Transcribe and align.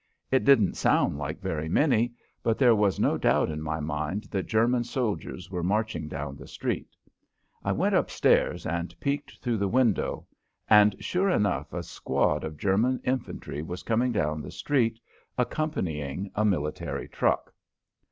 It 0.31 0.43
didn't 0.43 0.77
sound 0.77 1.19
like 1.19 1.39
very 1.41 1.69
many, 1.69 2.13
but 2.41 2.57
there 2.57 2.73
was 2.73 2.99
no 2.99 3.19
doubt 3.19 3.51
in 3.51 3.61
my 3.61 3.79
mind 3.79 4.23
that 4.31 4.47
German 4.47 4.83
soldiers 4.83 5.51
were 5.51 5.61
marching 5.61 6.07
down 6.07 6.35
the 6.37 6.47
street. 6.47 6.89
I 7.63 7.71
went 7.73 7.93
up 7.93 8.09
stairs 8.09 8.65
and 8.65 8.99
peeked 8.99 9.37
through 9.37 9.57
the 9.57 9.67
window, 9.67 10.25
and 10.67 10.95
sure 11.03 11.29
enough 11.29 11.71
a 11.71 11.83
squad 11.83 12.43
of 12.43 12.57
German 12.57 12.99
infantry 13.03 13.61
was 13.61 13.83
coming 13.83 14.11
down 14.11 14.41
the 14.41 14.49
street, 14.49 14.99
accompanying 15.37 16.31
a 16.33 16.43
military 16.45 17.07
truck. 17.07 17.53